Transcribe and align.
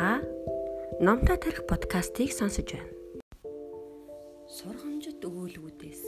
Та 0.00 0.22
Номтой 0.98 1.36
тарих 1.36 1.66
подкастыг 1.68 2.32
сонсож 2.32 2.72
байна. 2.72 2.88
Сургамжит 4.48 5.20
өгүүлбүүдээс 5.28 6.04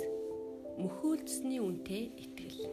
мөхөөлдсөний 0.80 1.60
үнэтэй 1.60 2.16
итгэл. 2.24 2.72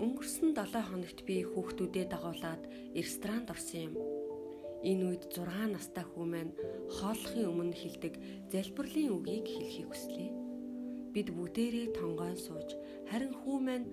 Өнгөрсөн 0.00 0.56
7 0.56 0.88
хоногт 0.88 1.20
би 1.28 1.44
хүүхдүүдэд 1.44 2.16
дагуулад 2.16 2.64
ресторанд 2.96 3.52
орсон 3.52 3.92
юм. 3.92 3.94
Энэ 4.88 5.04
үед 5.04 5.24
6 5.36 5.68
настай 5.68 6.04
хүү 6.08 6.24
маань 6.32 6.56
хооллохын 6.96 7.44
өмнө 7.52 7.76
хэлдэг 7.76 8.14
залбирлын 8.56 9.12
үгийг 9.20 9.52
хэлхийг 9.52 9.88
хүслээ. 9.92 10.30
Бид 11.12 11.28
бүгдээрээ 11.28 11.92
тонгоон 12.00 12.40
сууж 12.40 12.72
харин 13.12 13.36
хүү 13.36 13.56
маань 13.60 13.88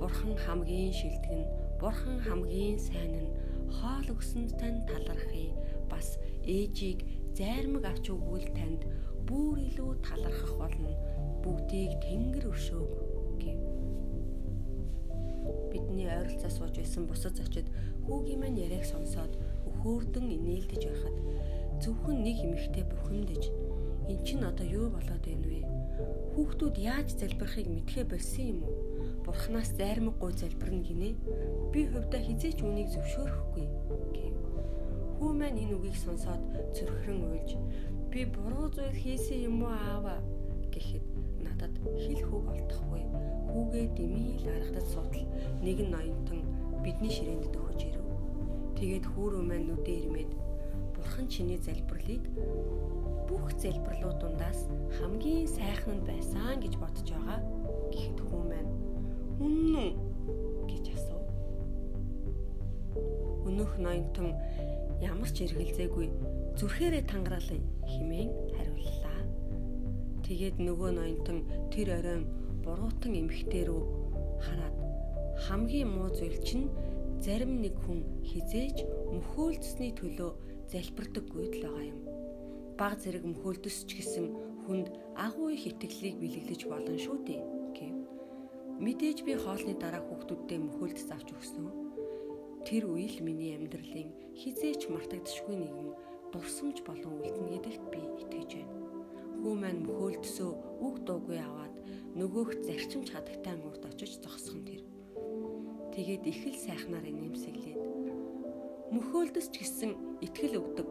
Бурхан 0.00 0.40
хамгийн 0.40 0.96
шилдэг 0.96 1.32
нь, 1.36 1.52
Бурхан 1.76 2.16
хамгийн 2.24 2.80
сайн 2.80 3.12
нь 3.28 3.51
хоол 3.78 4.06
өгсөнд 4.14 4.56
тань 4.60 4.84
талархъя. 4.88 5.52
Бас 5.90 6.18
ээжийг 6.44 7.04
зайрмаг 7.36 7.84
авч 7.88 8.12
өгвөл 8.12 8.48
танд 8.56 8.84
бүр 9.28 9.56
илүү 9.68 9.92
талархах 10.06 10.54
болно. 10.60 10.92
Бүгдийг 11.42 11.92
Тэнгэр 12.04 12.46
өшөөг 12.52 12.92
гэв. 13.42 13.60
Бидний 15.72 16.06
ойролцоо 16.06 16.50
сууж 16.52 16.74
байсан 16.78 17.08
бусад 17.08 17.34
зочид 17.38 17.66
хүүгийн 18.06 18.40
маань 18.40 18.60
яриаг 18.60 18.84
сонсоод 18.86 19.32
өхөөрдөн 19.68 20.26
инээлдэж 20.36 20.82
байхад 20.86 21.16
зөвхөн 21.82 22.22
нэг 22.22 22.36
эмэгтэй 22.46 22.84
бухимдаж 22.86 23.50
эн 24.10 24.18
чинь 24.26 24.44
одоо 24.46 24.66
юу 24.66 24.86
болоод 24.92 25.22
байна 25.26 25.46
вэ? 25.50 25.60
Хүүхдүүд 26.34 26.76
яаж 26.78 27.08
залбирахыг 27.18 27.66
мэдхээ 27.70 28.04
болсон 28.06 28.44
юм 28.52 28.60
уу? 28.66 28.91
Бурханаас 29.24 29.70
зайрмаггүй 29.78 30.32
залбирна 30.34 30.82
гинэ. 30.82 31.10
Би 31.72 31.86
хувьдаа 31.86 32.20
хизээч 32.22 32.58
үнийг 32.66 32.88
зөвшөөрөхгүй 32.90 33.66
гэв. 34.16 34.34
Хүү 35.18 35.30
маань 35.38 35.62
энэ 35.62 35.74
үгийг 35.78 35.96
сонсоод 35.98 36.42
зөрхрөн 36.74 37.20
уйлж 37.30 37.50
би 38.10 38.26
буруу 38.26 38.68
зүйл 38.74 38.92
хийсэн 38.92 39.48
юм 39.48 39.62
уу 39.62 39.72
аава 39.72 40.18
гэхэд 40.74 41.06
надад 41.46 41.74
хэл 42.02 42.22
хөг 42.28 42.44
олдохгүй. 42.50 43.02
Хүүгээ 43.52 43.86
дэмий 43.96 44.36
л 44.42 44.46
аргадад 44.52 44.86
суудал 44.90 45.26
нэг 45.64 45.78
нь 45.80 45.92
ноёнтон 45.94 46.40
бидний 46.82 47.12
ширээнд 47.14 47.48
төхөж 47.54 47.80
ирэв. 47.88 48.06
Тэгээд 48.76 49.06
хүүрөө 49.06 49.42
маань 49.46 49.70
нүдэ 49.70 49.92
ирмээд 50.02 50.30
бурхан 50.92 51.26
чиний 51.30 51.56
залбирлыг 51.56 52.22
бүх 53.28 53.46
залбирлууд 53.62 54.18
дундаас 54.20 54.66
хамгийн 54.98 55.46
сайхан 55.46 56.02
нь 56.02 56.06
байсан 56.10 56.60
гэж 56.60 56.74
бодож 56.82 57.08
байгаа 57.14 57.40
гэхэд 57.92 58.18
хүү 58.26 58.42
маань 58.50 58.71
Үнэн 59.42 59.74
үү 59.74 59.90
гэж 60.70 60.84
асуув. 60.94 61.26
Өнөөх 63.48 63.72
ноёнтон 63.82 64.28
ямар 65.02 65.30
ч 65.34 65.50
эргэлзээгүй 65.50 66.06
зүрхээрээ 66.58 67.04
тангараалаа 67.10 67.58
химэн 67.90 68.30
хариуллаа. 68.54 69.18
Тэгээд 70.22 70.56
нөгөө 70.62 70.90
ноёнтон 70.94 71.38
тэр 71.74 71.98
оройн 71.98 72.24
буруутан 72.62 73.12
эмхтэй 73.18 73.66
рүү 73.66 73.82
хараад 74.46 74.76
хамгийн 75.50 75.90
муу 75.90 76.08
зүйл 76.14 76.38
чинь 76.46 76.70
зарим 77.18 77.58
нэг 77.58 77.74
хүн 77.82 78.06
хизээж 78.22 78.86
мөхөөлдсөний 79.10 79.92
төлөө 79.98 80.30
залбирдаггүй 80.70 81.44
л 81.50 81.58
байгаа 81.66 81.84
юм. 81.90 81.98
Баг 82.78 82.94
зэрэг 83.02 83.26
мөхөөлдөс 83.26 83.90
ч 83.90 83.98
гэсэн 83.98 84.26
хүнд 84.66 84.86
агуу 85.18 85.50
их 85.50 85.66
итгэлийг 85.66 86.16
бэлэглэж 86.22 86.60
болно 86.70 86.94
шүү 86.94 87.18
дээ. 87.26 87.61
Мэдээж 88.82 89.22
би 89.22 89.38
хоолны 89.38 89.78
дараа 89.78 90.02
хүүхдүүддээ 90.02 90.58
мөхөлдөс 90.58 91.14
авч 91.14 91.30
өгсөн. 91.30 91.70
Тэр 92.66 92.90
үе 92.90 93.06
л 93.14 93.22
миний 93.22 93.54
амьдралын 93.54 94.10
хизээч 94.34 94.90
мартагдшгүй 94.90 95.54
нэгэн 95.54 95.90
дурсамж 96.34 96.82
болон 96.82 97.22
үлдэн 97.22 97.46
гэдэгт 97.46 97.84
би 97.94 98.02
итгэж 98.26 98.50
байна. 98.58 98.74
Хүү 99.38 99.54
маань 99.54 99.86
мөхөлдөсөө 99.86 100.50
үг 100.82 100.96
дуугүй 101.06 101.38
аваад 101.38 101.74
нөгөөх 102.18 102.50
зарчимч 102.66 103.14
хадагтай 103.14 103.54
мөрд 103.54 103.86
очиж 103.86 104.18
зогсхон 104.18 104.66
тэр. 104.66 104.82
Тэгээд 105.94 106.26
их 106.26 106.42
л 106.50 106.58
сайхнаар 106.58 107.06
нэмсэглээд 107.06 107.82
мөхөөлдөс 108.90 109.46
ч 109.54 109.62
гэсэн 109.62 109.90
итгэл 110.26 110.58
өгдөг. 110.58 110.90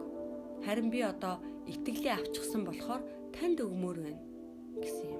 Харин 0.64 0.88
би 0.88 1.04
одоо 1.04 1.44
итгэлээ 1.68 2.16
авчихсан 2.16 2.64
болохоор 2.64 3.04
танд 3.36 3.60
өгмөр 3.60 3.98
байна 4.00 4.22
гэсэн 4.80 5.11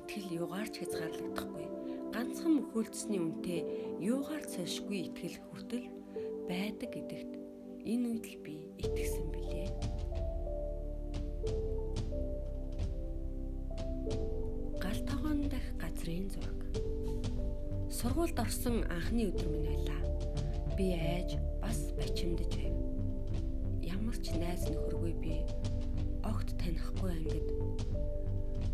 итгэл 0.00 0.40
юугаарч 0.40 0.80
хязгаарлагдахгүй. 0.80 1.66
Ганцхан 2.10 2.52
мөхөөлдсөний 2.58 3.20
үнэтэй 3.20 3.60
юугаар 4.00 4.44
цаашгүй 4.48 5.12
итгэл 5.12 5.36
хүртэл 5.46 5.86
байдаг 6.48 6.88
гэдэгт 6.90 7.32
энэ 7.84 8.06
үед 8.08 8.24
л 8.26 8.36
би 8.42 8.54
итгэсэн 8.80 9.26
билээ. 9.30 9.68
Гал 14.80 15.00
тогоон 15.06 15.46
дах 15.52 15.66
газрын 15.78 16.26
зураг. 16.32 16.60
Сургуульд 17.92 18.40
орсон 18.40 18.82
анхны 18.88 19.28
өдөр 19.30 19.48
минь 19.52 19.68
байлаа. 19.68 20.00
Би 20.74 20.96
айж 20.96 21.36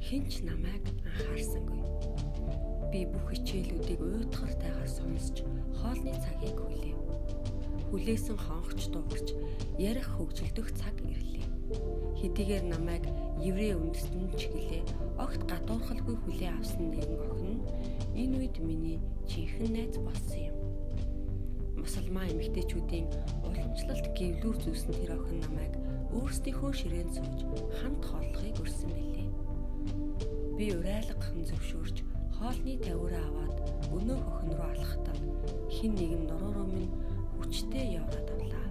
хинч 0.06 0.38
намайг 0.46 0.86
анхаарсангүй. 1.02 1.82
Би 2.94 3.00
бүх 3.10 3.26
хичээлүүдийг 3.26 3.98
уйтгартайгаар 3.98 4.86
сонсч 4.86 5.42
хоолны 5.82 6.14
цагийг 6.22 6.54
хүлээв. 6.62 7.00
Хүлээсэн 7.90 8.38
хонхч 8.38 8.86
дуугарч 8.94 9.34
ярих 9.82 10.06
хөгжилдөх 10.14 10.70
цаг 10.78 10.94
ирлээ. 11.02 11.50
Хэдийгээр 12.22 12.64
намайг 12.70 13.02
еврей 13.42 13.74
үндэстэн 13.74 14.30
ч 14.38 14.46
гэлээ 14.54 14.86
огт 15.18 15.42
гадуурхалгүй 15.50 16.16
хүлээ 16.22 16.54
авсан 16.54 16.86
нэгэн 16.94 17.18
охин 17.26 17.58
энэ 18.14 18.34
үед 18.46 18.56
миний 18.62 19.02
жинхэнэ 19.26 19.90
найз 19.90 19.98
болсон 19.98 20.38
юм. 20.38 20.56
Мусульман 21.82 22.30
эмэгтэйчүүдийн 22.30 23.10
уламжлалт 23.42 24.06
гэвлүүр 24.14 24.56
зүүсэн 24.62 24.94
тэр 25.02 25.18
охин 25.18 25.42
намайг 25.42 25.74
өөрсдийнхөө 26.14 26.72
ширээнд 26.78 27.10
сууж 27.10 27.40
хамт 27.82 28.06
билээ. 28.06 28.45
Би 30.56 30.72
урайлгахан 30.72 31.44
зөвшөөрч 31.44 32.00
хоолны 32.36 32.74
тавиураа 32.80 33.24
аваад 33.28 33.56
өнөөх 33.92 34.24
охин 34.24 34.52
руу 34.56 34.68
алхахтаа 34.72 35.16
хин 35.68 35.92
нэгэн 36.00 36.24
нуруу 36.32 36.64
минь 36.64 36.96
хүчтэй 37.36 38.00
яваад 38.00 38.28
авлаа. 38.32 38.68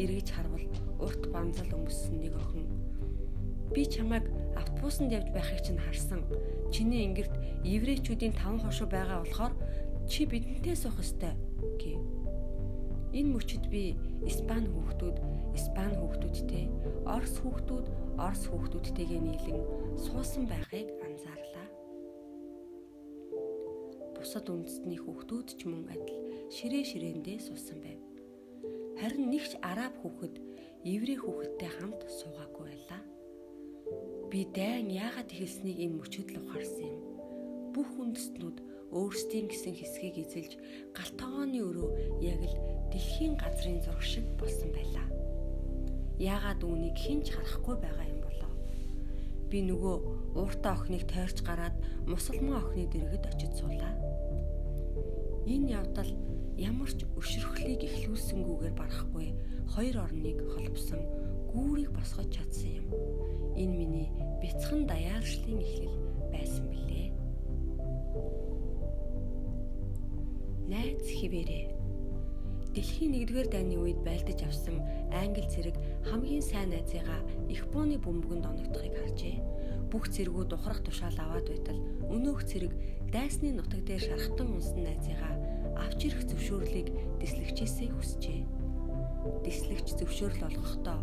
Эргэж 0.00 0.28
харвал 0.32 0.64
урт 1.04 1.22
банзал 1.28 1.68
өмссөн 1.76 2.24
нэг 2.24 2.32
охин 2.40 2.64
би 3.74 3.84
чамайг 3.84 4.24
автобусанд 4.56 5.12
явж 5.12 5.28
байхыг 5.28 5.60
чинь 5.60 5.76
харсан. 5.76 6.24
Чиний 6.72 7.04
ингэрт 7.04 7.36
еврейчүүдийн 7.64 8.32
таван 8.32 8.60
хошуу 8.64 8.88
байгаа 8.88 9.20
болохоор 9.20 9.52
чи 10.08 10.24
бидэнтэй 10.24 10.72
суух 10.72 10.96
ёстой 11.04 11.36
гэв. 11.76 12.17
Энэ 13.08 13.32
мөчөд 13.32 13.72
би 13.72 13.96
Испани 14.28 14.68
хүүхдүүд, 14.68 15.16
Испани 15.56 15.96
хүүхдүүдтэй, 15.96 16.64
Орос 17.08 17.40
хүүхдүүд, 17.40 17.86
Орос 18.20 18.44
хүүхдүүдтэйгээ 18.52 19.20
нийлэн 19.24 19.60
суусан 19.96 20.44
байхыг 20.44 20.92
анзаарлаа. 21.00 21.68
Бусад 24.12 24.44
үндэстний 24.52 25.00
хүүхдүүд 25.00 25.48
ч 25.56 25.60
мөн 25.64 25.88
адил 25.88 26.20
ширээ 26.52 26.84
ширээндээ 26.84 27.38
суусан 27.48 27.80
байв. 27.80 28.00
Харин 29.00 29.32
нэгч 29.32 29.56
араб 29.64 29.96
хүүхэд 30.04 30.36
еврей 30.84 31.16
хүүхэдтэй 31.16 31.70
хамт 31.80 32.04
суугаагүй 32.12 32.64
байлаа. 32.68 33.02
Би 34.28 34.44
дайн 34.52 34.92
яагаад 34.92 35.32
ихэлснийг 35.32 35.80
энэ 35.80 35.96
мөчөд 35.96 36.28
л 36.36 36.44
ухаарсан 36.44 36.92
юм. 36.92 37.00
Бүх 37.72 37.88
үндэстнүүд 37.96 38.58
өөрсдийн 38.92 39.52
гэсэн 39.52 39.74
хэсгийг 39.76 40.16
эзэлж 40.24 40.52
галтогооны 40.96 41.60
өрөө 41.60 41.90
яг 42.24 42.40
л 42.40 42.56
дэлхийн 42.92 43.36
газрын 43.36 43.84
зураг 43.84 44.02
шиг 44.02 44.24
болсон 44.40 44.72
байлаа. 44.72 45.06
Яагаад 46.18 46.64
үүнийг 46.64 46.96
хинч 46.96 47.30
харахгүй 47.36 47.76
байгаа 47.78 48.06
юм 48.08 48.20
болоо? 48.24 48.52
Би 49.52 49.58
нөгөө 49.68 49.96
ууртаа 50.40 50.72
охиныг 50.74 51.04
тойрч 51.04 51.44
гараад 51.44 51.76
мусульман 52.08 52.58
охины 52.64 52.88
дэргэд 52.88 53.24
очиж 53.28 53.52
суулаа. 53.60 53.94
Энэ 55.46 55.78
явдал 55.78 56.10
ямар 56.58 56.90
ч 56.90 57.06
өшрөхлийг 57.14 57.86
эхлүүлсэнгүүгээр 57.86 58.74
барахгүй 58.74 59.28
хоёр 59.72 59.96
орныг 60.04 60.38
холбосон 60.52 61.00
гүүрийг 61.54 61.94
босгож 61.94 62.28
чадсан 62.34 62.82
юм. 62.82 62.86
Энэ 63.54 63.74
миний 63.78 64.08
бяцхан 64.42 64.90
даяаршлын 64.90 65.62
эхлэл 65.62 65.96
байсан 66.34 66.66
билээ. 66.66 67.08
Найз 70.68 71.02
хിവэрээ. 71.08 71.64
Дэлхийн 72.76 73.16
1-р 73.24 73.48
дайны 73.48 73.80
үед 73.80 74.04
байлдаж 74.04 74.44
авсан 74.44 74.84
англи 75.10 75.48
зэрэг 75.48 75.76
хамгийн 76.12 76.44
сайн 76.44 76.70
найзыгаа 76.70 77.24
их 77.48 77.64
бууны 77.72 77.96
бөмбөгөнд 77.96 78.44
оногдохыг 78.44 78.94
харжээ. 79.00 79.40
Бүх 79.88 80.12
зэргүүд 80.12 80.52
ухрах 80.52 80.84
тушаал 80.84 81.16
аваад 81.16 81.48
байтал 81.48 81.80
өнөөх 82.12 82.44
зэрэг 82.44 82.72
дайсны 83.08 83.56
нутаг 83.56 83.80
дээр 83.88 84.04
шархтан 84.04 84.52
унсан 84.52 84.84
найзыгаа 84.84 85.34
авч 85.80 86.00
ирэх 86.12 86.22
зөвшөөрлийг 86.28 86.88
дэслэгчээсээ 87.24 87.88
хүсжээ. 87.96 88.40
дислэгч 89.44 89.88
зөвшөөрөл 89.98 90.46
олгохдоо 90.48 91.00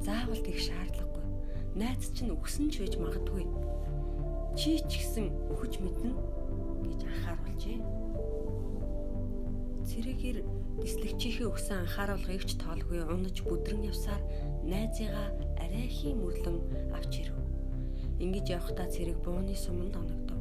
заавал 0.00 0.42
гих 0.42 0.58
шаардлагагүй. 0.62 1.26
Найз 1.78 2.10
чинь 2.14 2.34
өгсөн 2.34 2.70
ч 2.70 2.82
байж 2.82 2.94
магадгүй. 2.98 3.44
Чи 4.58 4.80
ч 4.82 4.90
гэсэн 5.00 5.26
өгч 5.52 5.78
мэднэ 5.82 6.10
гэж 6.86 7.00
анхааруулжээ. 7.06 7.78
Цэрэгээр 9.82 10.38
дислэгчийнхээ 10.82 11.46
өгсөн 11.50 11.82
анхааруулгыг 11.82 12.42
ч 12.46 12.54
тоолгүй 12.62 13.02
унаж 13.02 13.36
бүдрэн 13.42 13.90
явсаар 13.90 14.22
найзыгаа 14.62 15.28
арай 15.58 15.86
хий 15.90 16.14
мөрлөн 16.14 16.58
авч 16.94 17.26
ирэв. 17.26 17.38
Ингэж 18.22 18.46
явхдаа 18.54 18.86
цэрэг 18.86 19.18
бууны 19.26 19.58
суманд 19.58 19.98
оногдов. 19.98 20.38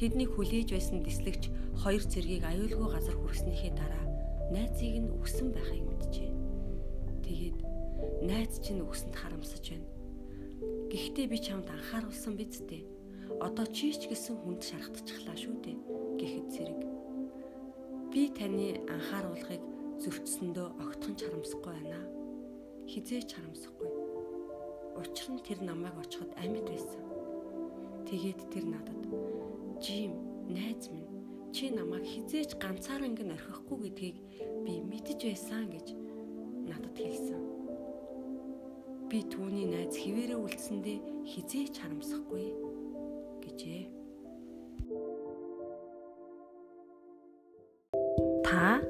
Тэднийг 0.00 0.32
хүлээж 0.32 0.72
байсан 0.72 1.04
дислэгч 1.04 1.52
хоёр 1.84 2.04
цэргийг 2.04 2.44
аюулгүй 2.48 2.88
газар 2.88 3.16
хүргэснийхээ 3.20 3.72
дараа 3.76 4.04
найзыг 4.52 5.04
нь 5.04 5.12
өгсөн 5.20 5.52
байхыг 5.52 5.84
мэджээ. 5.84 6.32
Тэгээд 7.28 7.58
найз 8.24 8.56
чинь 8.64 8.80
өгсөнд 8.80 9.16
харамсаж 9.16 9.64
байна. 9.68 9.88
Гэхдээ 10.88 11.26
би 11.28 11.38
чамд 11.44 11.68
анхааруулсан 11.68 12.34
биз 12.40 12.64
дээ. 12.64 12.84
Одоо 13.44 13.66
чи 13.68 13.92
ч 13.92 14.08
гэсэн 14.08 14.36
хүнд 14.40 14.62
шархтчихлаа 14.64 15.36
шүү 15.36 15.56
дээ 15.60 15.76
гэхэд 16.20 16.46
зэрэг. 16.54 16.95
Би 18.16 18.30
таны 18.32 18.70
анхааруулгыг 18.88 19.60
зөрчсөндөө 20.00 20.68
огтхон 20.80 21.14
чарамсахгүй 21.20 21.68
байна. 21.68 22.00
Хизээч 22.88 23.28
чарамсахгүй. 23.28 23.90
Учир 24.96 25.28
нь 25.36 25.44
тэр 25.44 25.60
намайг 25.60 26.00
очиход 26.00 26.32
амьд 26.40 26.64
байсан. 26.64 27.04
Тэгээд 28.08 28.40
тэр 28.48 28.64
надад 28.72 29.04
"Жим, 29.84 30.16
найз 30.48 30.88
минь, 30.88 31.12
чи 31.52 31.68
намайг 31.68 32.08
хизээч 32.08 32.56
ганцаараа 32.56 33.04
ингэн 33.04 33.36
орхихгүй 33.36 33.78
гэдгийг 33.84 34.16
би 34.64 34.80
мэдэж 34.80 35.20
байсан" 35.20 35.68
гэж 35.68 35.86
надад 36.72 36.96
хэлсэн. 36.96 37.42
Би 39.12 39.28
түүний 39.28 39.68
найз 39.68 39.92
хിവэрэ 39.92 40.40
үлдсэндээ 40.40 41.28
хизээч 41.36 41.84
харамсахгүй 41.84 42.48
гэжээ. 43.44 44.05
Та 48.56 48.80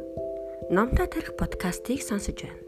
Номтой 0.70 1.08
тарих 1.08 1.36
подкастыг 1.36 2.00
сонсож 2.00 2.34
байна. 2.42 2.65